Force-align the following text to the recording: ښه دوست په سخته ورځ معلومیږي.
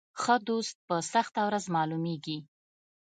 ښه 0.21 0.35
دوست 0.47 0.75
په 0.87 0.95
سخته 1.11 1.41
ورځ 1.47 1.65
معلومیږي. 1.75 2.37